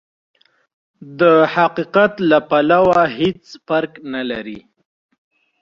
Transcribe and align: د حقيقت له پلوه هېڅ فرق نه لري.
د 1.19 1.21
حقيقت 1.55 2.13
له 2.29 2.37
پلوه 2.49 3.01
هېڅ 3.17 3.43
فرق 3.67 3.93
نه 4.13 4.21
لري. 4.31 4.59